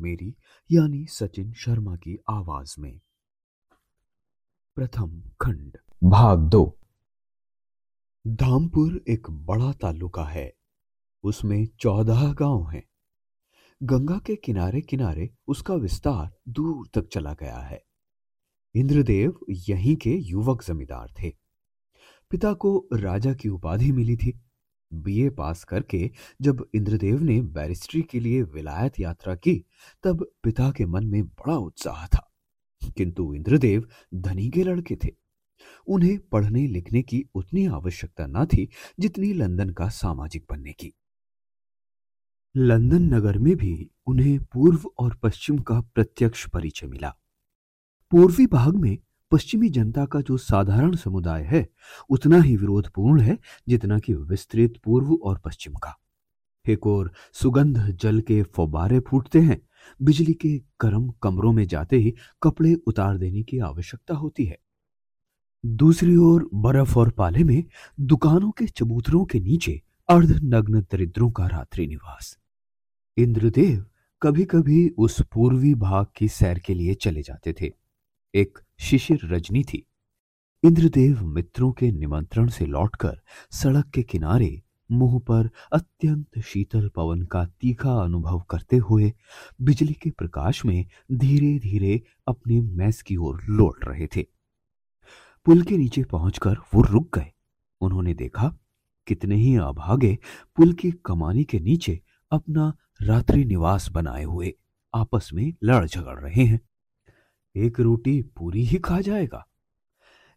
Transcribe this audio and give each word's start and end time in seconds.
मेरी 0.00 0.34
यानी 0.72 1.06
सचिन 1.06 1.52
शर्मा 1.52 1.96
की 1.96 2.18
आवाज़ 2.30 2.76
में। 2.78 3.00
प्रथम 4.76 5.22
खंड। 5.40 5.78
भाग 6.04 6.38
दो। 6.38 6.78
धामपुर 8.26 9.04
एक 9.08 9.30
बड़ा 9.30 9.72
तालुका 9.72 10.24
है। 10.24 10.54
उसमें 11.22 11.66
चौदह 11.80 12.32
गाँव 12.32 12.70
हैं। 12.70 12.84
गंगा 13.82 14.18
के 14.18 14.36
किनारे 14.36 14.80
किनारे 14.80 15.30
उसका 15.48 15.74
विस्तार 15.74 16.38
दूर 16.48 16.88
तक 16.94 17.08
चला 17.08 17.32
गया 17.32 17.58
है। 17.58 17.84
इंद्रदेव 18.74 19.38
यहीं 19.50 19.96
के 19.96 20.10
युवक 20.10 20.64
जमींदार 20.64 21.14
थे। 21.22 21.30
पिता 22.30 22.52
को 22.52 22.88
राजा 22.92 23.34
की 23.34 23.48
उपाधि 23.48 23.92
मिली 23.92 24.16
थी। 24.16 24.40
बीए 24.92 25.30
पास 25.30 25.64
करके 25.64 26.10
जब 26.42 26.66
इंद्रदेव 26.74 27.20
ने 27.20 27.42
बैरिस्ट्री 27.42 28.02
के 28.02 28.20
लिए 28.20 28.42
विलायत 28.42 29.00
यात्रा 29.00 29.34
की, 29.34 29.64
तब 30.02 30.30
पिता 30.42 30.70
के 30.70 30.86
मन 30.86 31.06
में 31.06 31.26
बड़ा 31.26 31.56
उत्साह 31.56 32.06
था। 32.06 32.26
किंतु 32.96 33.34
इंद्रदेव 33.34 33.88
धनी 34.14 34.50
के 34.50 34.64
लड़के 34.64 34.96
थे। 34.96 35.08
उन्हें 35.86 36.18
पढ़ने 36.18 36.66
लिखने 36.66 37.02
की 37.02 37.24
उतनी 37.34 37.66
आवश्यकता 37.66 38.26
न 38.26 38.46
थी 38.46 38.68
जितनी 39.00 39.32
लंदन 39.32 39.70
का 39.70 39.88
सामाजिक 39.88 40.46
बनने 40.50 40.72
की। 40.72 40.94
लंदन 42.56 43.02
नगर 43.02 43.38
में 43.38 43.56
भी 43.56 43.90
उन्हें 44.06 44.44
पूर्व 44.44 44.90
और 44.98 45.14
पश्चिम 45.14 45.58
का 45.58 45.80
प्रत्यक्ष 45.80 46.48
परिचय 46.48 46.86
मिला। 46.86 47.16
पूर्वी 48.10 48.46
भाग 48.46 48.76
में 48.76 48.98
पश्चिमी 49.30 49.68
जनता 49.68 50.04
का 50.04 50.20
जो 50.20 50.36
साधारण 50.36 50.96
समुदाय 50.96 51.42
है, 51.42 51.68
उतना 52.08 52.40
ही 52.40 52.56
विरोधपूर्ण 52.56 53.20
है 53.20 53.38
जितना 53.68 53.98
कि 53.98 54.14
विस्तृत 54.14 54.74
पूर्व 54.84 55.14
और 55.14 55.38
पश्चिम 55.38 55.72
का। 55.72 55.98
एक 56.68 56.86
और 56.86 57.12
सुगंध 57.32 57.78
जल 57.78 58.20
के 58.20 58.42
फौबारे 58.42 59.00
फूटते 59.00 59.40
हैं, 59.40 59.60
बिजली 60.02 60.32
के 60.32 60.58
गर्म 60.58 61.12
कमरों 61.22 61.52
में 61.52 61.66
जाते 61.66 61.96
ही 61.96 62.14
कपड़े 62.42 62.74
उतार 62.74 63.18
देने 63.18 63.42
की 63.42 63.58
आवश्यकता 63.58 64.14
होती 64.14 64.44
है। 64.44 64.58
दूसरी 65.66 66.16
ओर 66.16 66.50
बर्फ़ 66.54 66.98
और 66.98 67.10
पाले 67.10 67.44
में 67.44 67.64
दुकानों 68.00 68.50
के 68.50 68.66
चबूतरों 68.66 69.24
के 69.24 69.40
नीचे 69.40 69.82
अर्धनग्न 70.08 70.80
दरिद्रों 70.80 71.30
का 71.30 71.46
रात्रि 71.46 71.86
निवास। 71.86 72.38
इंद्रदेव 73.16 73.86
कभी 74.22 74.44
कभी 74.44 74.88
उस 74.88 75.22
पूर्वी 75.22 75.74
भाग 75.74 76.06
की 76.16 76.28
सैर 76.28 76.58
के 76.58 76.74
लिए 76.74 76.94
चले 76.94 77.22
जाते 77.22 77.54
थे। 77.60 77.72
एक 78.34 78.58
शिशिर 78.80 79.20
रजनी 79.24 79.62
थी। 79.62 79.86
इंद्रदेव 80.64 81.24
मित्रों 81.24 81.72
के 81.72 81.90
निमंत्रण 81.92 82.48
से 82.48 82.66
लौटकर 82.66 83.20
सड़क 83.50 83.90
के 83.94 84.02
किनारे 84.02 84.62
मुँह 84.92 85.18
पर 85.18 85.50
अत्यंत 85.72 86.38
शीतल 86.38 86.88
पवन 86.88 87.22
का 87.22 87.44
तीखा 87.44 87.92
अनुभव 87.92 88.40
करते 88.40 88.76
हुए 88.76 89.12
बिजली 89.60 89.92
के 89.92 90.10
प्रकाश 90.10 90.64
में 90.64 90.86
धीरे 91.12 91.58
धीरे 91.58 92.02
अपने 92.28 92.60
मैस 92.60 93.02
की 93.02 93.16
ओर 93.16 93.42
लौट 93.44 93.84
रहे 93.84 94.06
थे। 94.06 94.22
पुल 95.44 95.62
के 95.62 95.76
नीचे 95.76 96.04
पहुंचकर 96.04 96.56
वो 96.74 96.82
रुक 96.82 97.18
गए। 97.18 97.32
उन्होंने 97.80 98.14
देखा, 98.14 98.54
कितने 99.06 99.36
ही 99.36 99.56
अभागे 99.56 100.18
पुल 100.56 100.72
की 100.72 100.90
कमानी 100.90 101.44
के 101.44 101.60
नीचे 101.60 102.00
अपना 102.30 102.76
रात्रि 103.02 103.44
निवास 103.44 103.90
बनाए 103.90 104.24
हुए 104.24 104.54
आपस 104.94 105.30
में 105.34 105.54
लड़ 105.62 105.86
झगड़ 105.86 106.18
रहे 106.20 106.44
हैं। 106.44 106.60
एक 107.56 107.80
रोटी 107.80 108.22
पूरी 108.22 108.64
ही 108.64 108.78
खा 108.78 109.00
जाएगा। 109.00 109.46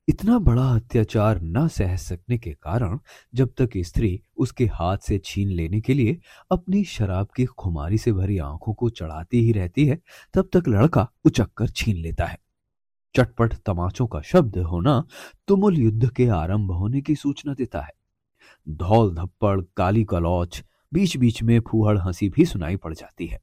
इतना 0.07 0.39
बड़ा 0.39 0.75
अत्याचार 0.75 1.41
न 1.41 1.67
सह 1.67 1.95
सकने 1.95 2.37
के 2.37 2.51
कारण 2.51 2.99
जब 3.35 3.53
तक 3.57 3.69
स्त्री 3.77 4.21
उसके 4.37 4.65
हाथ 4.65 4.97
से 4.97 5.17
छीन 5.17 5.49
लेने 5.49 5.81
के 5.81 5.93
लिए 5.93 6.19
अपनी 6.51 6.83
शराब 6.83 7.27
की 7.35 7.45
खुमारी 7.45 7.97
से 7.97 8.13
भरी 8.13 8.37
आँखों 8.37 8.73
को 8.73 8.89
चढ़ाती 8.89 9.39
ही 9.39 9.51
रहती 9.51 9.85
है, 9.85 9.99
तब 10.33 10.49
तक 10.53 10.63
लड़का 10.67 11.11
उचक 11.25 11.47
कर 11.57 11.67
छीन 11.67 11.97
लेता 11.97 12.25
है। 12.25 12.39
चटपट 13.15 13.53
तमाचों 13.53 14.07
का 14.07 14.21
शब्द 14.21 14.57
होना 14.57 15.03
तुमुल 15.47 15.77
युद्ध 15.77 16.09
के 16.09 16.27
आरंभ 16.27 16.71
होने 16.71 17.01
की 17.01 17.15
सूचना 17.15 17.53
देता 17.53 17.81
है। 17.81 17.93
धौल 18.69 19.15
धप्पड़ 19.15 19.61
काली 19.77 20.03
कलौच 20.03 20.63
बीच 20.93 21.17
बीच 21.17 21.43
में 21.43 21.59
फूहड़ 21.59 21.97
हँसी 21.97 22.29
भी 22.29 22.45
सुनाई 22.45 22.75
पड़ 22.75 22.93
जाती 22.93 23.27
है। 23.27 23.39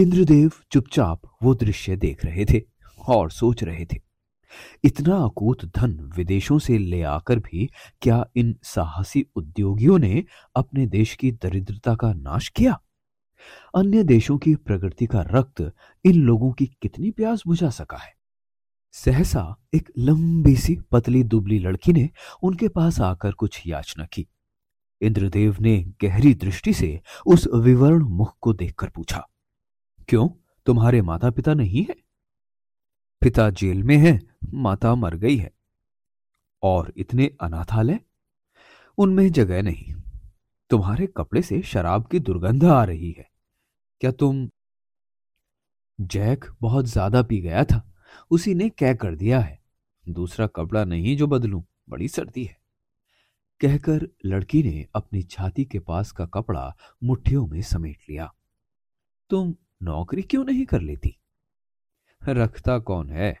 इंद्रदेव 0.00 0.52
चुपचाप 0.72 1.20
वो 1.42 1.54
दृश्य 1.54 1.96
देख 1.96 2.24
रहे 2.24 2.44
थे 2.44 2.62
और 3.08 3.30
सोच 3.30 3.62
रहे 3.64 3.84
थे, 3.84 3.98
इतना 4.84 5.16
अकूत 5.16 5.64
धन 5.64 6.12
विदेशों 6.16 6.58
से 6.58 6.78
ले 6.78 7.02
आकर 7.02 7.38
भी 7.38 7.68
क्या 8.02 8.24
इन 8.36 8.54
साहसी 8.62 9.24
उद्योगियों 9.36 9.98
ने 9.98 10.24
अपने 10.56 10.86
देश 10.86 11.14
की 11.14 11.32
दरिद्रता 11.32 11.94
का 11.94 12.12
नाश 12.12 12.48
किया? 12.48 12.80
अन्य 13.74 14.04
देशों 14.04 14.38
की 14.38 14.54
प्रगति 14.54 15.06
का 15.06 15.20
रक्त 15.20 15.72
इन 16.04 16.14
लोगों 16.14 16.52
की 16.52 16.66
कितनी 16.66 17.10
प्यास 17.10 17.42
बुझा 17.46 17.70
सका 17.70 17.96
है? 17.96 18.12
सहसा 18.92 19.56
एक 19.74 19.92
लंबी 19.98 20.56
सी 20.56 20.78
पतली 20.92 21.22
दुबली 21.22 21.58
लड़की 21.58 21.92
ने 21.92 22.08
उनके 22.42 22.68
पास 22.68 23.00
आकर 23.00 23.32
कुछ 23.32 23.62
याचना 23.66 24.04
की। 24.04 24.26
इंद्रदेव 25.00 25.56
ने 25.60 25.92
गहरी 26.02 26.34
दृष्टि 26.34 26.72
से 26.72 27.00
उस 27.26 27.48
विवरण 27.54 28.02
मुख 28.02 28.36
को 28.40 28.52
देखकर 28.52 28.88
पूछा 28.88 29.26
क्यों? 30.10 30.28
तुम्हारे 30.66 31.02
माता 31.02 31.30
पिता 31.30 31.54
नहीं 31.54 31.84
है? 31.84 31.94
पिता 33.20 33.50
जेल 33.50 33.82
में 33.82 33.96
है, 33.96 34.20
माता 34.54 34.94
मर 34.94 35.14
गई 35.14 35.36
है। 35.36 35.52
और 36.62 36.92
इतने 36.96 37.30
अनाथालय? 37.40 38.00
उनमें 38.98 39.32
जगह 39.32 39.62
नहीं। 39.62 39.94
तुम्हारे 40.70 41.06
कपड़े 41.06 41.42
से 41.42 41.62
शराब 41.62 42.06
की 42.06 42.18
दुर्गंध 42.18 42.64
आ 42.64 42.84
रही 42.84 43.10
है। 43.18 43.30
क्या 44.00 44.10
तुम 44.10 44.50
जैक 46.00 46.44
बहुत 46.60 46.84
ज़्यादा 46.84 47.22
पी 47.22 47.40
गया 47.40 47.64
था? 47.64 47.92
उसी 48.30 48.54
ने 48.54 48.68
क्या 48.68 48.94
कर 48.94 49.14
दिया 49.14 49.40
है। 49.40 49.60
दूसरा 50.08 50.46
कपड़ा 50.46 50.84
नहीं 50.84 51.16
जो 51.16 51.26
बदलूं, 51.26 51.62
बड़ी 51.90 52.08
सर्दी 52.08 52.44
है। 52.44 52.56
कहकर 53.60 54.08
लड़की 54.26 54.62
ने 54.62 54.86
अपनी 54.94 55.22
छाती 55.22 55.64
के 55.64 55.78
पास 55.78 56.12
का 56.12 56.26
कपड़ा 56.26 56.76
मुट्ठियों 57.04 57.46
में 57.46 57.62
समेट 57.62 57.98
लिया। 58.10 58.34
तुम 59.30 59.54
नौकरी 59.82 60.22
क्यों 60.22 60.44
नहीं 60.44 60.64
कर 60.66 60.80
लेती? 60.80 61.16
रखता 62.22 62.78
कौन 62.78 63.10
है? 63.10 63.36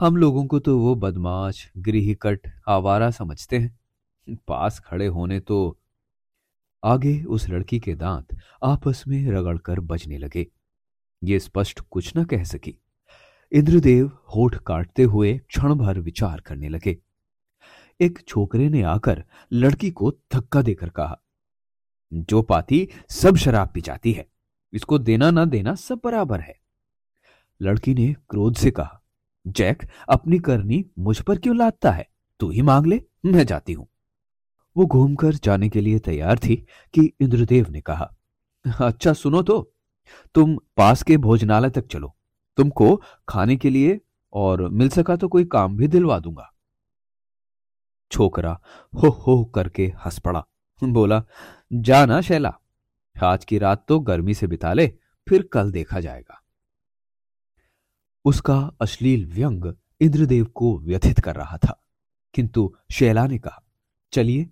हम 0.00 0.16
लोगों 0.16 0.46
को 0.46 0.58
तो 0.58 0.78
वो 0.78 0.94
बदमाश 0.94 1.70
गृहकट 1.78 2.50
आवारा 2.68 3.10
समझते 3.10 3.58
हैं। 3.58 3.78
पास 4.48 4.78
खड़े 4.78 5.06
होने 5.06 5.40
तो 5.40 5.78
आगे 6.84 7.22
उस 7.24 7.48
लड़की 7.48 7.78
के 7.80 7.94
दांत 7.94 8.36
आपस 8.64 9.04
में 9.08 9.30
रगड़कर 9.30 9.80
बजने 9.80 10.18
लगे। 10.18 10.46
ये 11.24 11.38
स्पष्ट 11.38 11.80
कुछ 11.80 12.12
न 12.16 12.24
कह 12.24 12.44
सकी। 12.44 12.76
इंद्रदेव 13.52 14.10
होठ 14.36 14.56
काटते 14.56 15.02
हुए 15.02 15.36
क्षण 15.38 15.74
भर 15.74 15.98
विचार 16.00 16.40
करने 16.40 16.68
लगे। 16.68 16.96
एक 18.00 18.18
छोकरे 18.28 18.68
ने 18.68 18.82
आकर 18.82 19.24
लड़की 19.52 19.90
को 19.90 20.10
धक्का 20.34 20.62
देकर 20.62 20.88
कहा, 20.88 21.18
जो 22.12 22.42
पाती 22.42 22.88
सब 23.10 23.36
शराब 23.36 23.70
पी 23.74 23.80
जाती 23.80 24.12
है। 24.12 24.26
इसको 24.72 24.98
देना 24.98 25.30
ना 25.30 25.44
देना 25.44 25.74
सब 25.74 26.00
बराबर 26.04 26.40
है। 26.40 26.54
लड़की 27.60 27.94
ने 27.94 28.14
क्रोध 28.30 28.56
से 28.56 28.70
कहा, 28.70 29.00
जैक, 29.46 29.82
अपनी 30.08 30.38
करनी 30.38 30.84
मुझ 30.98 31.20
पर 31.20 31.38
क्यों 31.38 31.56
लादता 31.56 31.90
है? 31.90 32.08
तू 32.40 32.50
ही 32.50 32.62
मांग 32.62 32.86
ले, 32.86 33.00
मैं 33.26 33.44
जाती 33.46 33.72
हूँ। 33.72 33.86
वो 34.76 34.86
घूमकर 34.86 35.34
जाने 35.34 35.68
के 35.68 35.80
लिए 35.80 35.98
तैयार 35.98 36.38
थी 36.38 36.56
कि 36.94 37.12
इंद्रदेव 37.20 37.70
ने 37.70 37.80
कहा 37.80 38.14
अच्छा 38.64 39.12
सुनो 39.12 39.42
तो 39.42 39.60
तुम 40.34 40.56
पास 40.76 41.02
के 41.02 41.16
भोजनालय 41.16 41.70
तक 41.70 41.86
चलो। 41.86 42.14
तुमको 42.58 42.94
खाने 43.28 43.56
के 43.56 43.70
लिए 43.70 44.00
और 44.32 44.68
मिल 44.68 44.88
सका 44.88 45.16
तो 45.16 45.28
कोई 45.28 45.44
काम 45.46 45.76
भी 45.76 45.88
दिलवा 45.88 46.18
दूँगा। 46.18 46.50
छोकरा 48.10 48.52
हो 48.92 49.08
हो 49.18 49.44
करके 49.44 49.86
हंस 50.04 50.18
पड़ा, 50.18 50.44
बोला, 50.82 51.22
जाना 51.72 52.20
शैला 52.20 52.58
आज 53.26 53.44
की 53.44 53.58
रात 53.58 53.84
तो 53.88 54.00
गर्मी 54.00 54.34
से 54.34 54.46
बिता 54.46 54.72
ले, 54.72 54.86
फिर 55.28 55.42
कल 55.42 55.72
देखा 55.72 56.00
जाएगा। 56.00 56.42
उसका 58.24 58.72
अश्लील 58.80 59.26
व्यंग 59.26 59.72
इंद्रदेव 60.00 60.44
को 60.44 60.78
व्यथित 60.78 61.20
कर 61.20 61.36
रहा 61.36 61.58
था, 61.58 61.84
किंतु 62.34 62.74
शैला 62.90 63.26
ने 63.26 63.38
कहा, 63.38 63.62
चलिए, 64.12 64.50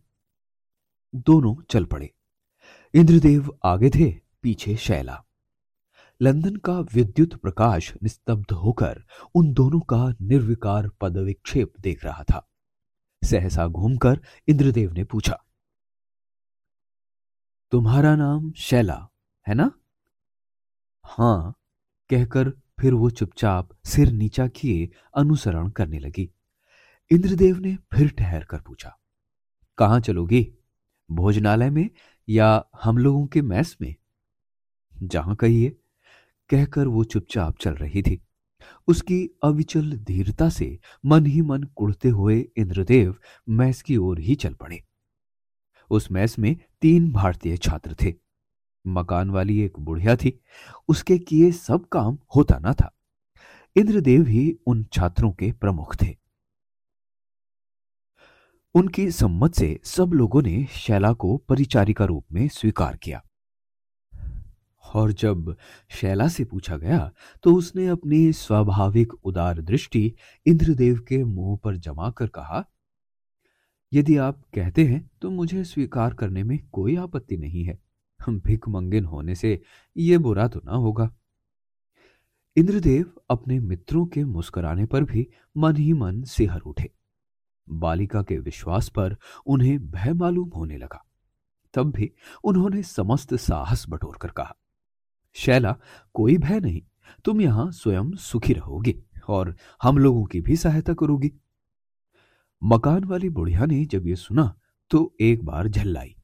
दोनों 1.14 1.54
चल 1.70 1.84
पड़े। 1.84 2.12
इंद्रदेव 2.94 3.58
आगे 3.64 3.90
थे, 3.90 4.20
पीछे 4.42 4.76
शैला। 4.76 5.22
लंदन 6.20 6.56
का 6.56 6.80
विद्युत 6.80 7.34
प्रकाश 7.34 7.92
निस्तब्ध 8.02 8.52
होकर 8.52 9.02
उन 9.34 9.52
दोनों 9.52 9.80
का 9.80 10.14
निर्विकार 10.22 10.88
पदविक्षेप 10.88 11.72
देख 11.80 12.04
रहा 12.04 12.22
था। 12.22 12.48
सहसा 13.22 13.66
घूमकर 13.66 14.20
इंद्रदेव 14.48 14.92
ने 14.92 15.04
पूछा 15.04 15.45
तुम्हारा 17.72 18.14
नाम 18.16 18.50
शैला, 18.52 19.08
है 19.46 19.54
ना? 19.54 19.70
हाँ, 21.04 21.54
कहकर 22.10 22.50
फिर 22.80 22.94
वो 22.94 23.08
चुपचाप 23.10 23.68
सिर 23.84 24.10
नीचा 24.12 24.46
किए 24.48 24.88
अनुसरण 25.16 25.68
करने 25.68 25.98
लगी। 25.98 26.28
इंद्रदेव 27.10 27.58
ने 27.58 27.76
फिर 27.94 28.08
ठहर 28.08 28.44
कर 28.44 28.60
पूछा, 28.60 28.96
कहाँ 29.78 30.00
चलोगी? 30.00 30.42
भोजनालय 31.10 31.70
में 31.70 31.88
या 32.28 32.64
हम 32.82 32.98
लोगों 32.98 33.26
के 33.26 33.42
मैस 33.42 33.76
में? 33.80 33.94
जहाँ 34.94 35.34
कहिए, 35.36 35.76
कहकर 36.50 36.86
वो 36.86 37.04
चुपचाप 37.04 37.58
चल 37.58 37.74
रही 37.74 38.02
थी। 38.02 38.20
उसकी 38.88 39.18
अविचल 39.44 39.92
धीरता 39.98 40.48
से 40.48 40.78
मन 41.06 41.26
ही 41.26 41.42
मन 41.42 41.62
कुड़ते 41.76 42.08
हुए 42.08 42.38
इंद्रदेव 42.56 43.14
मैस 43.48 43.82
की 43.82 43.96
ओर 43.96 44.20
ही 44.20 44.34
चल 44.34 44.54
पड़े। 44.54 44.82
उस 45.90 46.10
मैस 46.12 46.38
में 46.38 46.56
तीन 46.82 47.12
भारतीय 47.12 47.56
छात्र 47.56 47.94
थे। 48.02 48.14
मकान 48.86 49.30
वाली 49.30 49.60
एक 49.60 49.78
बुढ़िया 49.78 50.16
थी। 50.16 50.38
उसके 50.88 51.18
किए 51.18 51.50
सब 51.52 51.88
काम 51.88 52.18
होता 52.36 52.58
ना 52.58 52.72
था। 52.72 52.92
इंद्रदेव 53.76 54.26
ही 54.26 54.56
उन 54.66 54.84
छात्रों 54.92 55.32
के 55.32 55.52
प्रमुख 55.52 55.96
थे। 56.02 56.14
उनकी 58.74 59.10
सम्मत 59.10 59.54
से 59.54 59.78
सब 59.84 60.10
लोगों 60.14 60.42
ने 60.42 60.64
शैला 60.70 61.12
को 61.12 61.36
परिचारिका 61.36 62.04
रूप 62.04 62.24
में 62.32 62.48
स्वीकार 62.48 62.96
किया। 62.96 63.22
और 64.94 65.12
जब 65.12 65.56
शैला 65.90 66.28
से 66.28 66.44
पूछा 66.44 66.76
गया 66.76 67.10
तो 67.42 67.54
उसने 67.54 67.86
अपनी 67.86 68.32
स्वाभाविक 68.32 69.14
उदार 69.24 69.60
दृष्टि 69.60 70.12
इंद्रदेव 70.46 70.98
के 71.08 71.22
मुँह 71.24 71.58
पर 71.64 71.76
जमा 71.76 72.10
कर 72.10 72.26
कहा 72.26 72.64
यदि 73.92 74.16
आप 74.16 74.42
कहते 74.54 74.84
हैं 74.84 75.08
तो 75.22 75.30
मुझे 75.30 75.62
स्वीकार 75.64 76.14
करने 76.14 76.42
में 76.42 76.58
कोई 76.72 76.96
आपत्ति 76.96 77.36
नहीं 77.36 77.64
है। 77.64 77.78
भिक 78.20 78.68
मंगिन 78.68 79.04
होने 79.04 79.34
से 79.34 79.60
यह 79.96 80.18
बुरा 80.18 80.46
तो 80.48 80.60
ना 80.64 80.76
होगा। 80.76 81.08
इंद्रदेव 82.56 83.12
अपने 83.30 83.58
मित्रों 83.60 84.04
के 84.06 84.24
मुस्कुराने 84.24 84.86
पर 84.86 85.04
भी 85.04 85.26
मन 85.56 85.76
ही 85.76 85.92
मन 85.92 86.22
सिहर 86.24 86.60
उठे। 86.60 86.90
बालिका 87.68 88.22
के 88.22 88.38
विश्वास 88.38 88.88
पर 88.88 89.16
उन्हें 89.46 89.78
भय 89.90 90.12
मालूम 90.12 90.48
होने 90.48 90.76
लगा। 90.76 91.02
तब 91.74 91.90
भी 91.90 92.10
उन्होंने 92.44 92.82
समस्त 92.82 93.34
साहस 93.36 93.84
बटोर 93.88 94.16
कर 94.16 94.28
कहा, 94.28 94.54
शैला, 95.36 95.76
कोई 96.14 96.36
भय 96.38 96.60
नहीं, 96.60 96.82
तुम 97.24 97.40
यहाँ 97.40 97.70
स्वयं 97.72 98.10
सुखी 98.12 98.52
रहोगे 98.52 98.94
और 99.28 99.54
हम 99.82 99.98
लोगों 99.98 100.24
की 100.24 100.40
भी 100.40 100.56
सहायता 100.56 100.94
करोगी। 100.94 101.32
मकान 102.66 103.04
वाली 103.04 103.28
बुढ़िया 103.28 103.66
ने 103.66 103.84
जब 103.84 104.06
यह 104.06 104.14
सुना 104.14 104.54
तो 104.90 105.16
एक 105.20 105.44
बार 105.44 105.68
झल्लाई। 105.68 106.16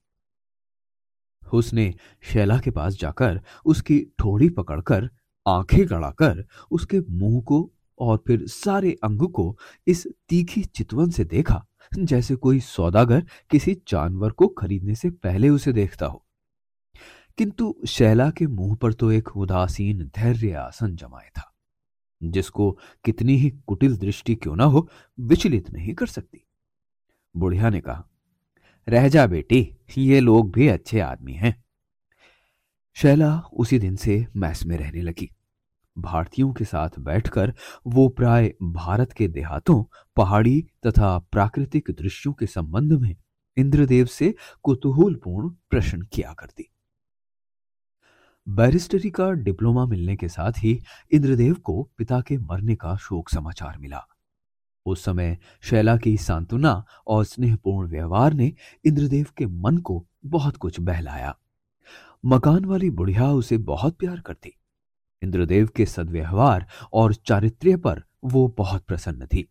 उसने 1.53 1.95
शैला 2.23 2.59
के 2.59 2.71
पास 2.71 2.95
जाकर 2.95 3.41
उसकी 3.65 4.01
ठोड़ी 4.19 4.49
पकड़कर, 4.49 5.09
आँखें 5.47 5.87
गड़ाकर 5.87 6.45
उसके 6.71 7.01
मुँह 7.01 7.41
को 7.43 7.71
और 7.99 8.23
फिर 8.27 8.47
सारे 8.47 8.97
अंग 9.05 9.21
को 9.21 9.59
इस 9.87 10.07
तीखी 10.29 10.63
चितवन 10.63 11.11
से 11.11 11.25
देखा, 11.25 11.67
जैसे 11.99 12.37
कोई 12.37 12.61
सौदागर 12.61 13.27
किसी 13.51 13.75
जानवर 13.89 14.31
को 14.31 14.49
खरीदने 14.49 14.95
से 14.95 15.11
पहले 15.11 15.49
उसे 15.49 15.73
देखता 15.73 16.07
हो। 16.07 16.25
किंतु 17.39 17.75
शैला 17.89 18.31
के 18.31 18.47
मुँह 18.47 18.77
पर 18.77 18.93
तो 18.93 19.11
एक 19.11 19.37
उदासीन 19.37 20.11
धैर्य 20.17 20.53
आसन 20.53 20.97
जमाए 20.97 21.29
था। 21.29 21.52
जिसको 22.25 22.79
कितनी 23.05 23.37
ही 23.37 23.51
कुटिल 23.51 23.97
दृष्टि 23.97 24.35
क्यों 24.35 24.57
ना 24.57 24.65
हो, 24.65 24.89
विचलित 25.21 25.71
नहीं 25.71 25.95
कर 25.95 26.07
सकती। 26.07 26.47
बुढ़िया 27.37 27.71
ने 27.71 27.81
कहा, 27.81 28.09
रह 28.89 29.09
जा 29.09 29.27
बेटी, 29.27 29.77
ये 29.99 30.21
लोग 30.21 30.53
भी 30.53 30.69
अच्छे 30.69 31.01
आदमी 31.01 31.33
हैं। 31.33 31.65
शैला 32.95 33.39
उसी 33.39 33.79
दिन 33.79 33.97
से 33.97 34.27
मैस 34.37 34.67
में 34.67 34.77
रहने 34.77 35.01
लगी। 35.01 35.31
भारतीयों 35.99 36.53
के 36.53 36.65
साथ 36.65 36.91
बैठकर 36.99 37.55
वो 37.87 38.09
प्राय 38.09 38.55
भारत 38.63 39.13
के 39.13 39.29
देहातों, 39.29 39.85
पहाड़ी 40.17 40.67
तथा 40.87 41.19
प्राकृतिक 41.19 41.91
दृश्यों 41.91 42.33
के 42.33 42.47
संबंध 42.47 42.93
में 42.93 43.17
इंद्रदेव 43.57 44.07
से 44.07 44.35
कुतूहलपूर्ण 44.63 45.49
प्रश्न 45.49 46.03
किया 46.03 46.33
करती। 46.33 46.69
बैरिस्टरी 48.49 49.11
का 49.11 49.31
डिप्लोमा 49.31 49.85
मिलने 49.87 50.17
के 50.17 50.29
साथ 50.29 50.53
ही 50.59 50.83
इंद्रदेव 51.13 51.55
को 51.55 51.83
पिता 51.99 52.21
के 52.21 52.39
मरने 52.39 52.75
का 52.77 52.97
शोक 52.97 53.29
समाचार 53.29 53.79
मिला। 53.79 54.07
उस 54.87 55.05
समय 55.05 55.39
शैला 55.63 55.97
की 55.97 56.17
सांत्वना 56.17 56.85
और 57.07 57.25
स्नेहपूर्ण 57.25 57.89
व्यवहार 57.89 58.33
ने 58.33 58.53
इंद्रदेव 58.85 59.27
के 59.37 59.47
मन 59.47 59.79
को 59.79 60.05
बहुत 60.27 60.57
कुछ 60.57 60.81
बहलाया। 60.81 61.37
मकान 62.25 62.65
वाली 62.65 62.91
बुढ़िया 62.91 63.31
उसे 63.33 63.59
बहुत 63.59 63.97
प्यार 63.97 64.21
करती। 64.21 64.53
इंद्रदेव 65.23 65.69
के 65.77 65.87
सदव्यवहार 65.87 66.67
और 66.93 67.15
चारित्र्य 67.15 67.77
पर 67.77 68.03
वो 68.25 68.47
बहुत 68.59 68.85
प्रसन्न 68.85 69.27
थी। 69.27 69.47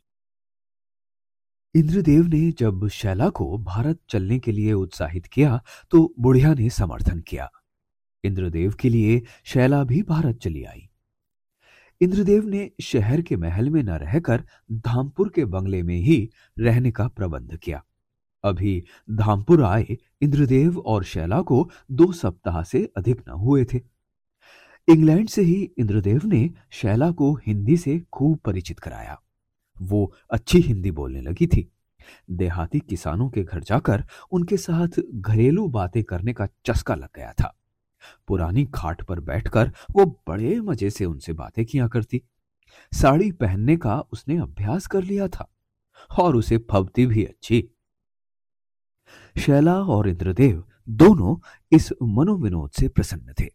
इंद्रदेव 1.76 2.28
ने 2.28 2.52
जब 2.52 2.88
शैला 2.88 3.30
को 3.30 3.58
भारत 3.58 4.00
चलने 4.10 4.40
के 4.40 4.52
लिए 4.52 4.74
उत्साहित 4.74 5.26
किया 5.26 5.62
तो 5.92 6.14
बुढ़िया 6.20 6.54
ने 6.54 6.70
समर्थन 6.70 7.20
किया। 7.20 7.50
इंद्रदेव 8.24 8.74
के 8.74 8.90
लिए 8.90 9.22
शैला 9.44 9.84
भी 9.84 10.02
भारत 10.02 10.38
चली 10.38 10.64
आई। 10.64 10.88
इंद्रदेव 12.02 12.46
ने 12.46 12.72
शहर 12.82 13.22
के 13.22 13.36
महल 13.36 13.70
में 13.70 13.84
न 13.84 13.90
रहकर 13.90 14.44
धामपुर 14.72 15.30
के 15.30 15.46
बंगले 15.46 15.84
में 15.84 15.96
ही 15.96 16.30
रहने 16.60 16.92
का 16.92 17.08
प्रबंध 17.08 17.58
किया। 17.58 17.84
अभी 18.44 18.84
धामपुर 19.12 19.64
आए 19.64 19.98
इंद्रदेव 20.22 20.80
और 20.80 21.04
शैला 21.04 21.42
को 21.42 21.70
दो 21.92 22.12
सप्ताह 22.12 22.64
से 22.64 22.92
अधिक 22.98 23.22
न 23.28 23.32
हुए 23.32 23.66
थे। 23.66 23.82
इंग्लैंड 24.88 25.30
से 25.30 25.42
ही 25.42 25.72
इंद्रदेव 25.78 26.22
ने 26.26 26.50
शैला 26.72 27.12
को 27.12 27.34
हिंदी 27.34 27.78
से 27.78 28.00
खूब 28.14 28.38
परिचित 28.38 28.80
कराया। 28.80 29.22
वो 29.82 30.14
अच्छी 30.32 30.60
हिंदी 30.60 30.92
बोलने 30.92 31.22
लगी 31.22 31.48
थी। 31.48 31.72
देहाती 32.32 32.80
किसानों 32.80 33.30
के 33.30 33.44
घर 33.44 33.64
जाकर 33.64 34.04
उनके 34.32 34.58
साथ 34.58 35.02
घरेलू 35.16 35.68
बातें 35.68 36.04
करने 36.04 36.34
का 36.34 36.48
चस्का 36.66 36.96
लग 36.96 37.10
गया 37.16 37.32
था। 37.32 37.61
पुरानी 38.28 38.66
खाट 38.66 39.02
पर 39.02 39.20
बैठकर 39.20 39.72
वो 39.92 40.06
बड़े 40.28 40.60
मज़े 40.60 40.90
से 40.90 41.06
उनसे 41.06 41.34
बातें 41.34 41.66
किया 41.66 41.88
करती। 41.88 42.22
साड़ी 42.92 43.32
पहनने 43.32 43.78
का 43.78 44.00
उसने 44.00 44.38
अभ्यास 44.38 44.88
कर 44.88 45.04
लिया 45.04 45.28
था 45.28 45.52
और 46.20 46.36
उसे 46.36 46.58
फबती 46.72 47.06
भी 47.06 47.26
अच्छी। 47.26 47.70
शैला 49.40 49.76
और 49.76 50.10
इंद्रदेव 50.10 50.64
दोनों 50.90 51.38
इस 51.72 51.94
मनोविनोद 52.04 52.72
से 52.72 52.88
प्रसन्न 52.88 53.34
थे। 53.40 53.48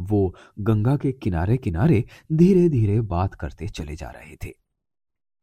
वो 0.00 0.34
गंगा 0.58 0.96
के 0.96 1.12
किनारे 1.12 1.56
किनारे 1.56 2.04
धीरे 2.32 2.68
धीरे 2.68 3.00
बात 3.00 3.34
करते 3.34 3.68
चले 3.68 3.96
जा 3.96 4.10
रहे 4.10 4.36
थे। 4.36 4.52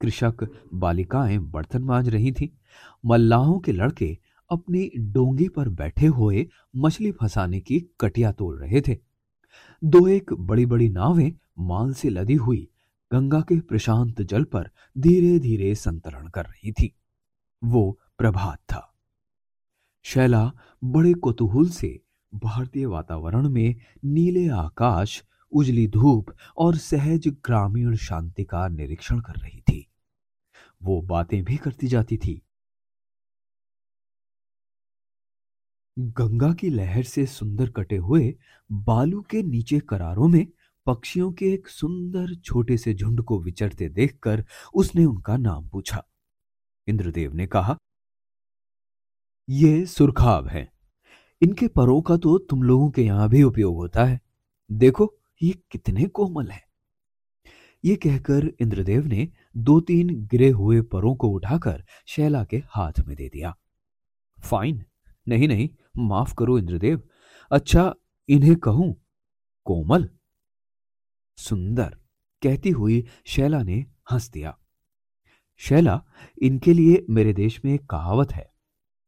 कृषक 0.02 0.48
बालिकाएँ 0.74 1.38
बर्तन 1.38 1.84
मांज 1.84 2.10
रही 2.10 2.32
थी। 2.32 2.58
मल्लाहों 3.06 3.60
के 3.60 3.72
लड़के 3.72 4.18
अपनी 4.50 4.92
डोंगी 4.98 5.48
पर 5.48 5.70
बैठे 5.70 6.08
हुए 6.08 6.48
मछली 6.76 7.12
फंसाने 7.12 7.60
की 7.60 7.80
कटिया 8.00 8.32
तोड़ 8.32 8.56
रहे 8.60 8.82
थे। 8.82 8.98
दो 9.84 10.08
एक 10.08 10.34
बड़ी 10.34 10.66
बड़ी 10.66 10.90
नावें 10.90 11.34
माल 11.60 11.94
से 11.94 12.10
लदी 12.10 12.34
हुई 12.34 12.68
गंगा 13.14 13.42
के 13.42 13.60
प्रशांत 13.60 14.22
जल 14.22 14.44
पर 14.44 14.70
धीरे 14.98 15.40
धीरे 15.40 15.76
संतरण 15.76 16.28
कर 16.28 16.46
रही 16.46 16.72
थी। 16.72 16.96
वो 17.64 18.00
प्रभात 18.18 18.58
था। 18.58 18.94
शैला 20.04 20.52
बड़े 20.84 21.14
कुतूहल 21.14 21.70
से 21.70 22.00
भारतीय 22.36 22.86
वातावरण 22.86 23.50
में 23.50 23.76
नीले 24.06 24.48
आकाश, 24.48 25.24
उजली 25.52 25.88
धूप 25.88 26.26
और 26.58 26.76
सहज 26.76 27.28
ग्रामीण 27.28 27.96
शांति 27.96 28.44
का 28.44 28.68
निरीक्षण 28.68 29.20
कर 29.20 29.34
रही 29.34 29.62
थी। 29.62 29.88
वो 30.84 31.02
बातें 31.02 31.44
भी 31.44 31.58
करती 31.58 31.88
जाती 31.88 32.18
थी। 32.18 32.45
गंगा 35.98 36.52
की 36.54 36.70
लहर 36.70 37.04
से 37.04 37.26
सुंदर 37.26 37.70
कटे 37.70 37.98
हुए 37.98 38.34
बालू 38.72 39.22
के 39.22 39.42
नीचे 39.44 39.80
करारों 39.80 40.28
में 40.28 40.46
पक्षियों 40.86 41.32
के 41.32 41.46
एक 41.54 41.68
सुंदर 41.68 42.34
छोटे 42.36 42.78
से 42.78 42.94
झुंड 42.94 43.22
को 43.22 43.40
विचरते 43.42 43.88
देखकर 43.90 44.44
उसने 44.74 45.06
उनका 45.06 45.38
नाम 45.38 45.68
पूछा। 45.68 46.04
इंद्रदेव 46.88 47.34
ने 47.34 47.48
कहा, 47.48 47.78
ये 49.50 49.86
सुरखाब 49.86 50.48
है। 50.48 50.68
इनके 51.42 51.68
परों 51.68 52.02
का 52.02 52.18
तो 52.18 52.38
तुम 52.40 52.64
लोगों 52.64 52.90
के 52.90 53.04
यहाँ 53.04 53.30
भी 53.30 53.44
उपयोग 53.44 53.76
होता 53.76 54.04
है। 54.06 54.20
देखो, 54.70 55.14
ये 55.42 55.54
कितने 55.72 56.06
कोमल 56.06 56.48
है। 56.48 56.64
ये 57.84 57.96
कहकर 57.96 58.52
इंद्रदेव 58.62 59.06
ने 59.06 59.28
दो 59.58 59.80
तीन 59.82 60.28
गिरे 60.28 60.50
हुए 60.50 60.82
परों 60.82 61.16
को 61.16 61.30
उठाकर 61.30 61.84
शैला 62.06 62.44
के 62.44 62.58
हाथ 62.68 63.00
में 63.08 63.16
दे 63.18 63.30
दिया। 63.30 63.56
फाइन 64.40 64.84
नहीं 65.28 65.48
नहीं, 65.48 65.70
माफ़ 65.98 66.36
करो 66.36 66.60
इंद्रदेव। 66.60 67.10
अच्छा 67.52 67.96
इन्हें 68.30 68.56
कहूँ, 68.56 68.96
कोमल। 69.66 70.10
सुंदर, 71.38 71.98
कहती 72.44 72.70
हुई 72.70 73.08
शैला 73.26 73.64
ने 73.64 73.86
हंस 74.12 74.30
दिया। 74.30 74.58
शैला, 75.58 76.04
इनके 76.42 76.74
लिए 76.74 77.06
मेरे 77.10 77.34
देश 77.34 77.62
में 77.66 77.74
एक 77.74 77.86
कहावत 77.86 78.32
है। 78.32 78.54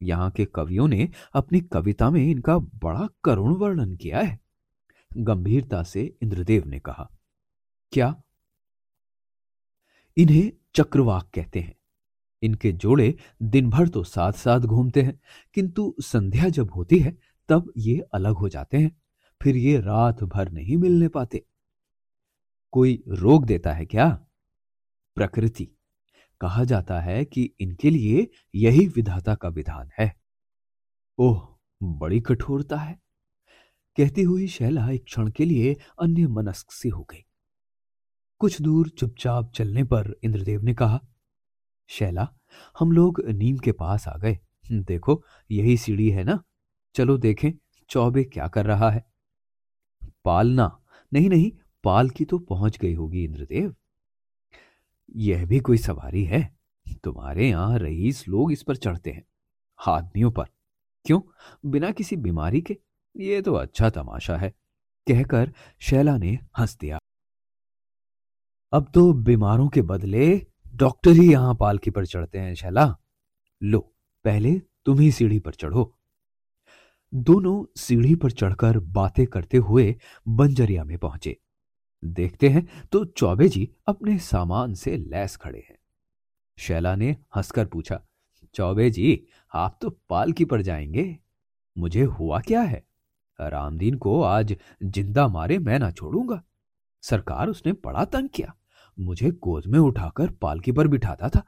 यहाँ 0.02 0.32
के 0.32 0.46
कवियों 0.46 0.88
ने 0.88 1.10
अपनी 1.34 1.62
कविता 1.62 2.10
में 2.10 2.32
इनका 2.32 2.58
बड़ा 2.58 3.10
करुण 3.24 3.56
वर्णन 3.56 3.96
किया 3.96 4.22
है। 4.22 4.40
गंभीरता 5.18 5.84
से 5.84 6.18
इंद्रदेव 6.24 6.66
ने 6.66 6.80
कहा, 6.80 7.12
क्या? 7.92 8.24
इन्हें 10.18 10.52
चक्रवाक 10.76 11.30
कहते 11.34 11.60
हैं। 11.60 11.77
इनके 12.44 12.72
जोड़े 12.72 13.18
दिन 13.44 13.70
भर 13.70 13.88
तो 13.88 14.04
साथ 14.04 14.32
साथ 14.32 14.60
घूमते 14.60 15.02
हैं, 15.02 15.20
किंतु 15.54 15.96
संध्या 16.00 16.50
जब 16.50 16.72
होती 16.72 17.00
है, 17.00 17.18
तब 17.50 17.74
ये 17.78 18.00
अलग 18.14 18.34
हो 18.34 18.50
जाते 18.50 18.78
हैं, 18.78 19.02
फिर 19.44 19.58
ये 19.58 19.80
रात 19.80 20.24
भर 20.24 20.52
नहीं 20.52 20.78
मिलने 20.78 21.08
पाते। 21.08 21.46
कोई 22.72 23.04
रोक 23.08 23.46
देता 23.46 23.74
है 23.74 23.86
क्या? 23.86 24.26
प्रकृति। 25.16 25.70
कहा 26.42 26.64
जाता 26.64 27.00
है 27.00 27.26
कि 27.26 27.50
इनके 27.60 27.90
लिए 27.90 28.28
यही 28.56 28.88
विधाता 28.88 29.36
का 29.36 29.50
विधान 29.50 29.90
है। 30.00 30.16
ओह, 31.18 31.48
बड़ी 31.84 32.22
कठोरता 32.22 32.78
है। 32.78 33.00
कहती 33.98 34.22
हुई 34.22 34.48
शैला 34.48 34.90
एक 34.90 35.04
क्षण 35.04 35.30
के 35.30 35.46
लिए 35.46 35.76
अन्य 36.02 36.28
मनस्क 36.28 36.72
सी 36.72 36.90
हो 36.90 37.04
गई। 37.04 37.26
कुछ 38.40 38.62
दूर 38.62 38.90
चुपचाप 38.90 39.52
चलने 39.56 39.84
पर 39.84 40.16
इंद्रदेव 40.24 40.62
ने 40.62 40.74
कहा 40.74 41.02
शैला, 41.88 42.34
हम 42.80 42.92
लोग 42.92 43.22
नीम 43.26 43.58
के 43.58 43.72
पास 43.72 44.08
आ 44.08 44.18
गए। 44.18 44.40
देखो, 44.72 45.24
यही 45.52 45.78
सीढ़ी 45.78 46.10
है 46.10 46.24
ना? 46.24 46.44
चलो 46.96 47.18
देखें, 47.18 47.52
चौबे 47.90 48.24
क्या 48.24 48.48
कर 48.48 48.66
रहा 48.66 48.90
है। 48.90 49.06
पालना 50.26 50.84
नहीं 51.14 51.30
नहीं, 51.30 51.52
पाल 51.84 52.10
की 52.10 52.26
तो 52.26 52.40
पहुँच 52.40 52.78
गई 52.78 52.94
होगी, 52.94 53.24
इंद्रदेव। 53.24 53.76
यह 55.16 55.46
भी 55.46 55.60
कोई 55.60 55.78
सवारी 55.78 56.24
है। 56.24 56.58
तुम्हारे 57.04 57.50
यहाँ 57.50 57.80
रईस 57.80 58.28
लोग 58.28 58.52
इस 58.52 58.64
पर 58.64 58.76
चढ़ते 58.76 59.12
हैं, 59.12 59.26
आदमियों 59.88 60.32
पर। 60.32 60.46
क्यों? 61.06 61.22
बिना 61.66 61.92
किसी 61.92 62.16
बीमारी 62.16 62.62
के। 62.62 62.78
ये 63.18 63.42
तो 63.42 63.54
अच्छा 63.54 63.90
तमाशा 63.90 64.38
है। 64.38 64.50
कहकर 65.08 65.54
शैला 65.80 66.18
ने 66.18 66.40
हंस 66.58 66.78
दिया। 66.78 67.00
अब 68.74 68.92
तो 68.94 69.14
बीमारों 69.14 69.70
के 69.70 69.82
बदले 69.82 70.47
डॉक्टर 70.80 71.12
ही 71.12 71.32
यहाँ 71.32 71.56
पालकी 71.56 71.90
पर 71.90 72.06
चढ़ते 72.06 72.40
हैं, 72.40 72.54
शैला। 72.56 72.96
लो, 73.62 73.80
पहले 74.26 74.62
तुम 74.86 75.00
ही 75.00 75.12
सीढ़ी 75.12 75.40
पर 75.40 75.54
चढ़ो। 75.54 75.94
दोनों 77.14 77.64
सीढ़ी 77.76 78.16
पर 78.16 78.32
चढ़कर 78.32 78.80
बातें 78.80 79.26
करते 79.28 79.58
हुए 79.58 79.96
बंजरिया 80.28 80.84
में 80.84 80.98
पहुँचे। 80.98 81.38
देखते 82.04 82.50
हैं 82.50 82.68
तो 82.92 83.06
चौबे 83.06 83.48
जी 83.50 83.70
अपने 83.88 84.18
सामान 84.20 84.74
से 84.74 84.98
लैस 84.98 85.36
खड़े 85.36 85.60
हैं। 85.60 85.78
शैला 86.58 86.96
ने 86.96 87.16
हंसकर 87.36 87.66
पूछा, 87.66 88.02
चौबे 88.54 88.90
जी, 88.90 89.28
आप 89.54 89.80
तो 89.82 89.90
पालकी 90.10 90.46
पर 90.46 90.62
जाएँगे? 90.62 91.18
मुझे 91.78 92.04
हुआ 92.04 92.40
क्या 92.40 92.62
है? 92.62 92.86
रामदीन 93.40 93.98
को 93.98 94.22
आज 94.22 94.56
ज़िंदा 94.84 95.28
मारे 95.28 95.58
मैं 95.60 95.80
ना 95.80 95.92
छोड़ूँगा। 95.92 96.42
सरकार 97.04 97.48
उसने 97.48 97.74
बड़ा 97.86 98.06
तंग 98.06 98.30
किया। 98.30 98.57
मुझे 98.98 99.30
गोद 99.44 99.66
में 99.68 99.80
उठाकर 99.80 100.30
पालकी 100.32 100.72
पर 100.72 100.88
बिठाता 100.88 101.30
था। 101.30 101.44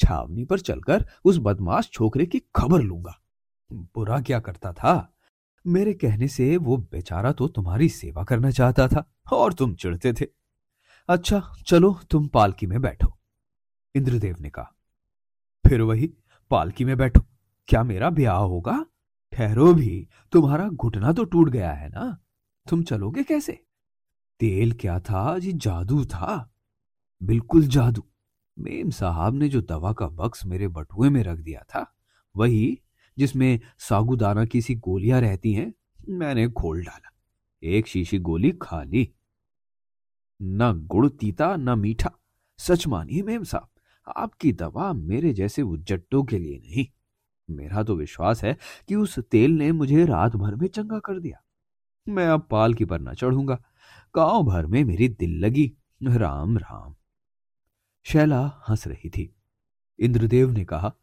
छावनी 0.00 0.44
पर 0.44 0.60
चलकर 0.60 1.04
उस 1.24 1.38
बदमाश 1.38 1.88
छोकरे 1.90 2.26
की 2.26 2.38
खबर 2.56 2.82
लूँगा। 2.82 3.16
बुरा 3.70 4.20
क्या 4.20 4.40
करता 4.40 4.72
था? 4.72 5.12
मेरे 5.64 5.92
कहने 5.94 6.28
से 6.28 6.56
वो 6.56 6.76
बेचारा 6.92 7.32
तो 7.32 7.48
तुम्हारी 7.48 7.88
सेवा 7.88 8.24
करना 8.24 8.50
चाहता 8.50 8.86
था 8.88 9.04
और 9.32 9.52
तुम 9.52 9.74
चिढ़ते 9.74 10.12
थे। 10.12 10.26
अच्छा 11.08 11.42
चलो 11.66 11.92
तुम 12.10 12.26
पालकी 12.28 12.66
में 12.66 12.80
बैठो, 12.82 13.12
इंद्रदेव 13.94 14.36
ने 14.40 14.50
कहा। 14.50 14.74
फिर 15.64 15.80
वही 15.80 16.12
पालकी 16.50 16.84
में 16.84 16.96
बैठो। 16.96 17.24
क्या 17.68 17.82
मेरा 17.82 18.10
ब्याह 18.10 18.36
होगा? 18.36 18.84
ठहरो 19.32 19.72
भी, 19.74 20.06
तुम्हारा 20.32 20.68
घुटना 20.68 21.12
तो 21.12 21.24
टूट 21.24 21.48
गया 21.48 21.72
है 21.72 21.88
ना। 21.88 22.16
तुम 22.66 22.82
चलोगे 22.82 23.22
कैसे? 23.22 23.52
तेल 24.40 24.72
क्या 24.72 24.98
था? 25.00 25.38
जी 25.38 25.52
जादू 25.54 26.04
था। 26.04 26.50
बिल्कुल 27.22 27.66
जादू। 27.66 28.04
मेम 28.58 28.90
साहब 28.90 29.34
ने 29.34 29.48
जो 29.48 29.60
दवा 29.60 29.92
का 29.92 30.08
बक्स 30.08 30.46
मेरे 30.46 30.68
बटुए 30.68 31.08
में 31.08 31.22
रख 31.22 31.38
दिया 31.38 31.60
था, 31.60 31.94
वही 32.36 32.80
जिसमें 33.18 33.60
सागुदाना 33.78 34.44
की 34.44 34.60
सी 34.62 34.74
गोलियाँ 34.74 35.20
रहती 35.20 35.52
हैं, 35.52 35.74
मैंने 36.08 36.48
खोल 36.48 36.84
डाला। 36.84 37.12
एक 37.62 37.86
शीशी 37.86 38.18
गोली 38.18 38.52
खाली 38.62 39.14
न 40.42 40.72
गुड़ 40.86 41.08
तीता, 41.08 41.56
न 41.56 41.78
मीठा। 41.78 42.10
सच 42.58 42.86
मानिए 42.86 43.22
मेम 43.22 43.42
साहब, 43.42 43.68
आपकी 44.16 44.52
दवा 44.52 44.92
मेरे 44.92 45.32
जैसे 45.32 45.62
उज्जट्टों 45.62 46.24
के 46.24 46.38
लिए 46.38 46.58
नहीं। 46.58 46.86
मेरा 47.50 47.82
तो 47.82 47.96
विश्वास 47.96 48.44
है 48.44 48.56
कि 48.88 48.94
उस 48.94 49.18
तेल 49.18 49.50
ने 49.50 49.72
मुझे 49.72 50.04
रात 50.04 50.36
भर 50.36 50.54
में 50.54 50.68
चंगा 50.68 50.98
कर 50.98 51.20
दिया। 51.20 51.42
मैं 52.08 52.26
अब 52.28 52.48
पाल 52.50 52.74
की 52.74 52.84
पर 52.84 53.00
न 53.00 53.14
चढ़ूँगा। 53.14 53.62
गाँव 54.16 54.42
भर 54.42 54.66
में 54.66 54.84
मेरी 54.84 55.08
दिल 55.08 55.38
लगी। 55.44 55.72
राम 56.02 56.58
राम। 56.58 56.94
शैला 58.02 58.62
हंस 58.68 58.86
रही 58.86 59.08
थी। 59.10 59.34
इंद्रदेव 59.98 60.50
ने 60.50 60.64
कहा, 60.64 60.94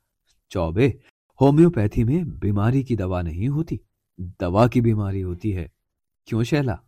चौबे, 0.51 1.00
होम्योपैथी 1.42 2.04
में 2.04 2.39
बीमारी 2.39 2.84
की 2.84 2.96
दवा 2.96 3.22
नहीं 3.22 3.50
होती। 3.50 3.82
दवा 4.20 4.68
की 4.68 4.82
बीमारी 4.82 5.22
होती 5.22 5.51
है। 5.51 5.72
क्यों 6.27 6.44
शैला? 6.44 6.80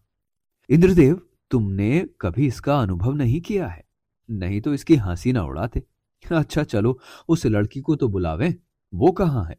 इंद्रदेव, 0.70 1.22
तुमने 1.52 2.10
कभी 2.22 2.48
इसका 2.48 2.82
अनुभव 2.82 3.14
नहीं 3.14 3.42
किया 3.42 3.68
है। 3.68 3.86
नहीं 4.30 4.62
तो 4.62 4.74
इसकी 4.74 4.96
हँसी 4.96 5.34
ना 5.34 5.44
उड़ाते। 5.44 5.84
अच्छा 6.32 6.64
चलो, 6.64 7.00
उस 7.28 7.46
लड़की 7.46 7.82
को 7.82 7.96
तो 7.96 8.08
बुलावे। 8.08 8.56
वो 8.94 9.12
कहाँ 9.12 9.46
है? 9.46 9.58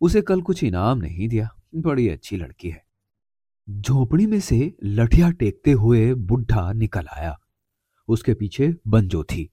उसे 0.00 0.22
कल 0.22 0.42
कुछ 0.42 0.64
इनाम 0.64 0.98
नहीं 0.98 1.28
दिया। 1.28 1.56
बड़ी 1.74 2.08
अच्छी 2.08 2.36
लड़की 2.36 2.70
है। 2.70 2.84
झोपड़ी 3.70 4.26
में 4.26 4.40
से 4.40 4.74
लठिया 4.84 5.30
टेकते 5.30 5.72
हुए 5.72 6.14
बुढ़ा 6.14 6.72
निकल 6.72 7.06
आया। 7.06 7.40
उसके 8.08 8.34
पीछे 8.34 8.74
बंजो 8.88 9.24
थी। 9.24 9.51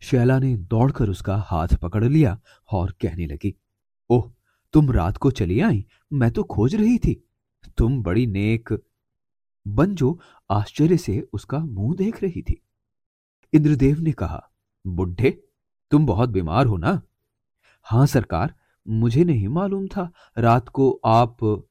शैला 0.00 0.38
ने 0.38 0.56
दौड़कर 0.56 1.08
उसका 1.08 1.36
हाथ 1.36 1.68
पकड़ 1.68 2.04
लिया 2.04 2.40
और 2.72 2.90
कहने 3.00 3.26
लगी, 3.26 3.54
ओह, 4.10 4.32
तुम 4.72 4.90
रात 4.90 5.16
को 5.16 5.30
चली 5.30 5.60
आई? 5.60 5.86
मैं 6.12 6.30
तो 6.30 6.42
खोज 6.42 6.74
रही 6.74 6.98
थी। 6.98 7.28
तुम 7.78 8.02
बड़ी 8.02 8.26
नेक 8.26 8.82
बंजो 9.68 10.20
आश्चर्य 10.50 10.96
से 10.96 11.28
उसका 11.32 11.58
मुँह 11.58 11.96
देख 11.96 12.22
रही 12.22 12.42
थी। 12.42 12.62
इंद्रदेव 13.52 14.00
ने 14.00 14.12
कहा, 14.12 14.50
बुढ़े, 14.86 15.30
तुम 15.90 16.06
बहुत 16.06 16.28
बीमार 16.28 16.66
हो 16.66 16.76
ना? 16.76 17.02
हाँ 17.82 18.06
सरकार, 18.06 18.54
मुझे 18.88 19.24
नहीं 19.24 19.48
मालूम 19.48 19.88
था। 19.88 20.12
रात 20.38 20.68
को 20.68 21.00
आप 21.04 21.64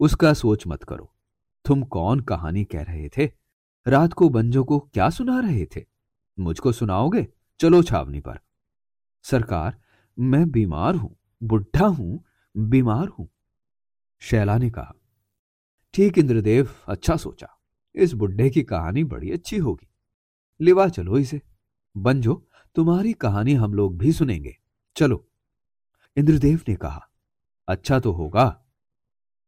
उसका 0.00 0.32
सोच 0.32 0.66
मत 0.66 0.82
करो। 0.82 1.14
तुम 1.64 1.82
कौन 1.82 2.20
कहानी 2.20 2.64
कह 2.64 2.82
रहे 2.82 3.08
थे? 3.08 3.30
रात 3.88 4.12
को 4.12 4.28
बंजो 4.28 4.64
को 4.64 4.78
क्या 4.78 5.10
सुना 5.10 5.40
रहे 5.40 5.66
थे? 5.76 5.91
मुझको 6.38 6.72
सुनाओगे? 6.72 7.26
चलो 7.60 7.82
छावनी 7.82 8.20
पर। 8.20 8.38
सरकार, 9.24 9.78
मैं 10.18 10.50
बीमार 10.50 10.94
हूँ, 10.94 11.16
बुढ़ा 11.42 11.86
हूँ, 11.86 12.24
बीमार 12.54 13.08
हूँ। 13.08 13.28
शैला 14.22 14.56
ने 14.58 14.70
कहा, 14.70 14.94
ठीक 15.94 16.18
इंद्रदेव 16.18 16.70
अच्छा 16.88 17.16
सोचा। 17.16 17.48
इस 17.94 18.12
बुढ़े 18.12 18.50
की 18.50 18.62
कहानी 18.62 19.04
बड़ी 19.04 19.30
अच्छी 19.30 19.56
होगी। 19.56 19.88
लिवा 20.60 20.88
चलो 20.88 21.18
इसे। 21.18 21.40
बंजो, 21.96 22.34
तुम्हारी 22.76 23.12
कहानी 23.12 23.54
हम 23.54 23.74
लोग 23.74 23.96
भी 23.98 24.12
सुनेंगे। 24.12 24.56
चलो। 24.96 25.26
इंद्रदेव 26.16 26.60
ने 26.68 26.74
कहा 26.74 27.08
अच्छा 27.68 27.98
तो 28.00 28.12
होगा। 28.12 28.64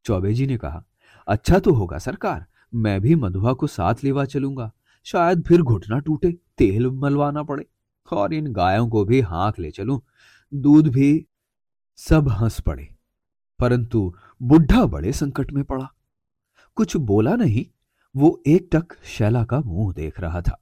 चौबे 0.05 0.33
जी 0.35 0.47
ने 0.47 0.57
कहा 0.57 0.85
अच्छा 1.29 1.59
तो 1.59 1.73
होगा 1.73 1.99
सरकार, 1.99 2.47
मैं 2.75 3.00
भी 3.00 3.14
मधुआ 3.14 3.53
को 3.53 3.67
साथ 3.67 4.05
लेवा 4.05 4.25
चलूँगा। 4.25 4.71
शायद 5.07 5.43
फिर 5.43 5.63
घुटना 5.63 5.99
टूटे, 5.99 6.31
तेल 6.59 6.87
मलवाना 6.93 7.43
पड़े 7.43 7.67
और 8.09 8.35
इन 8.35 8.53
गायों 8.53 8.89
को 8.89 9.05
भी 9.05 9.21
हाँक 9.21 9.59
ले 9.59 9.71
चलूँ। 9.71 10.01
दूध 10.53 10.89
भी 10.89 11.27
सब 11.99 12.29
हंस 12.31 12.61
पड़े, 12.61 12.89
परंतु 13.61 14.13
बुढ़ा 14.41 14.85
बड़े 14.87 15.13
संकट 15.13 15.53
में 15.53 15.63
पड़ा। 15.65 15.89
कुछ 16.77 16.97
बोला 16.97 17.35
नहीं, 17.37 17.65
वो 18.15 18.43
एक 18.47 18.69
टक 18.73 18.97
शैला 19.07 19.45
का 19.45 19.61
मुँह 19.61 19.93
देख 19.93 20.21
रहा 20.21 20.41
था। 20.41 20.61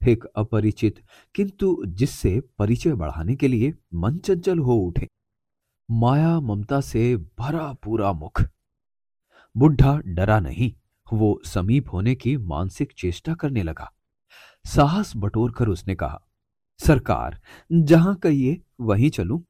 एक 0.00 0.24
अपरिचित, 0.36 1.00
किंतु 1.34 1.76
जिससे 1.86 2.40
परिचय 2.58 2.94
बढ़ाने 2.94 3.36
के 3.36 3.48
लिए 3.48 3.72
मन 3.94 4.18
चंचल 4.18 4.58
हो 4.58 4.76
उठे। 4.78 5.08
माया 5.88 6.38
ममता 6.40 6.80
से 6.80 7.16
भरा 7.38 7.72
पूरा 7.84 8.12
मुख। 8.12 8.42
बुढ़ा 9.56 9.96
डरा 10.06 10.38
नहीं 10.40 10.72
वो 11.12 11.40
समीप 11.44 11.92
होने 11.92 12.14
की 12.14 12.36
मानसिक 12.36 12.92
चेष्टा 12.98 13.34
करने 13.34 13.62
लगा। 13.62 13.92
साहस 14.64 15.12
बटोर 15.16 15.52
कर 15.52 15.68
उसने 15.68 15.94
कहा, 15.94 16.20
सरकार, 16.80 17.40
जहाँ 17.72 18.14
कहिए 18.16 18.60
वहीं 18.80 19.10
चलूँ। 19.10 19.42